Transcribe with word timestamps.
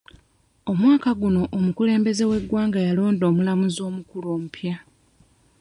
Omwaka 0.71 1.09
guno 1.19 1.41
omukulembeze 1.57 2.23
w'eggwanga 2.29 2.79
yalonda 2.87 3.23
omulamuzi 3.31 3.79
omukulu 3.89 4.27
omupya. 4.35 4.75